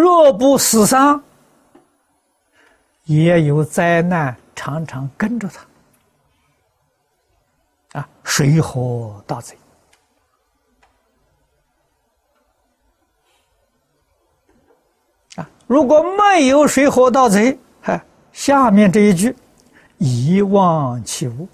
[0.00, 1.22] 若不死伤，
[3.04, 5.60] 也有灾难常常跟着他。
[8.00, 9.56] 啊，水火盗贼。
[15.36, 19.36] 啊，如果没有水火盗贼，哈，下面这一句，
[19.98, 21.46] 遗忘其物。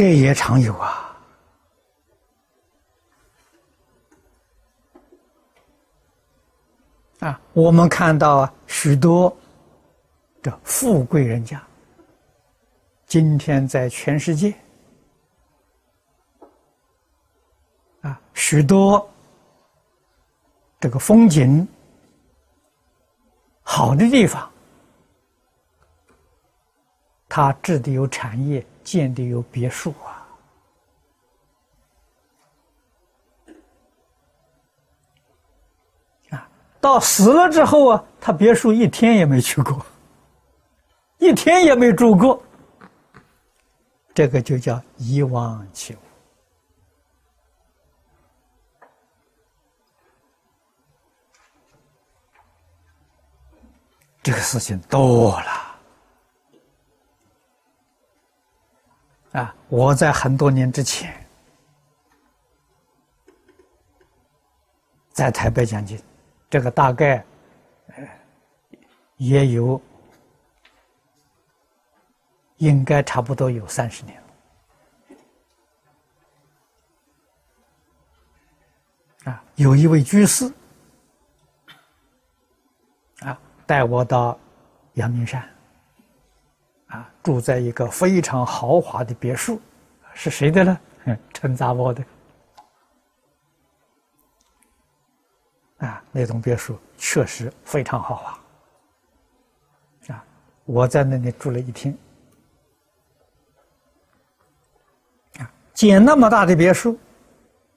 [0.00, 1.14] 这也常有啊！
[7.18, 9.30] 啊，我们看到，许多
[10.40, 11.62] 的富贵人家，
[13.04, 14.54] 今天在全世界
[18.00, 19.06] 啊，许多
[20.80, 21.68] 这个风景
[23.60, 24.50] 好的地方，
[27.28, 28.64] 他治的有产业。
[28.82, 30.26] 建的有别墅啊！
[36.30, 36.48] 啊，
[36.80, 39.84] 到死了之后啊，他别墅一天也没去过，
[41.18, 42.42] 一天也没住过。
[44.12, 45.98] 这个就叫遗忘其物。
[54.22, 55.59] 这个事情多了。
[59.32, 59.54] 啊！
[59.68, 61.24] 我在很多年之前，
[65.12, 66.02] 在台北讲经，
[66.48, 67.24] 这个大概
[69.18, 69.80] 也有，
[72.56, 74.20] 应该差不多有三十年
[79.24, 79.30] 了。
[79.30, 80.52] 啊，有一位居士，
[83.20, 84.36] 啊，带我到
[84.94, 85.48] 阳明山。
[86.90, 89.60] 啊，住在一个非常豪华的别墅，
[90.14, 90.78] 是谁的呢？
[91.32, 92.04] 陈杂波的。
[95.78, 98.38] 啊，那栋别墅确实非常豪华。
[100.08, 100.24] 啊，
[100.64, 101.96] 我在那里住了一天。
[105.38, 106.98] 啊，建那么大的别墅，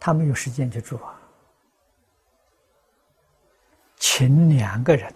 [0.00, 1.14] 他没有时间去住啊。
[3.96, 5.14] 请两个人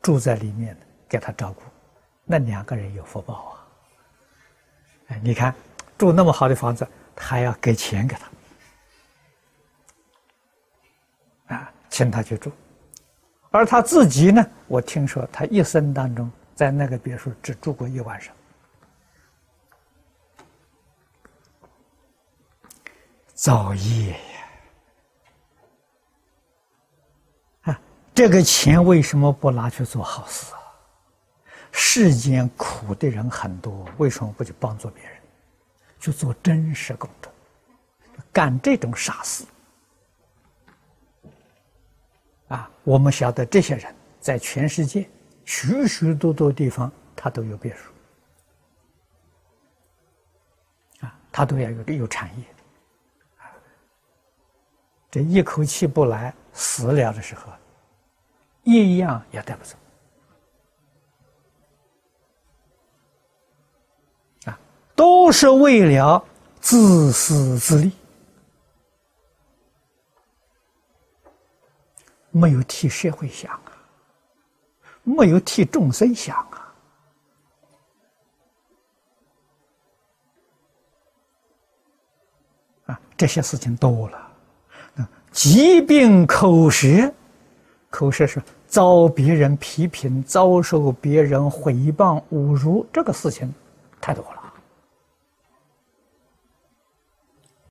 [0.00, 0.76] 住在里面，
[1.08, 1.62] 给他照顾。
[2.30, 3.64] 那两个人有福报啊！
[5.08, 5.54] 哎，你看，
[5.96, 8.14] 住那么好的房子，还要给钱给
[11.48, 12.52] 他，啊，请他去住，
[13.50, 18.34] 而他自己呢，我听说他一生当中在那个别墅只住过一晚上，
[23.32, 24.18] 造业呀！
[27.72, 27.80] 啊，
[28.14, 30.52] 这个钱为什么不拿去做好事？
[31.80, 35.12] 世间苦的人很多，为什么不去帮助别人，
[36.00, 37.30] 去做真实功德，
[38.32, 39.44] 干这种傻事？
[42.48, 45.08] 啊，我们晓得这些人在全世界
[45.44, 47.92] 许许多多地方，他都有别墅，
[51.06, 52.44] 啊，他都要有有产业，
[55.12, 57.52] 这一口气不来，死了的时候，
[58.64, 59.76] 一样也带不走。
[64.98, 66.24] 都是为了
[66.60, 67.92] 自私自利，
[72.32, 73.72] 没有替社会想啊，
[75.04, 76.74] 没有替众生想啊，
[82.86, 84.32] 啊，这些事情多了，
[85.30, 87.14] 疾病口舌，
[87.88, 93.54] 口舌是遭别人批评，遭受别人诽谤、侮辱，这个事情
[94.00, 94.37] 太多了。